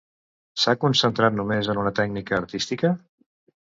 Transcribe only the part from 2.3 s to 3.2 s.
artística?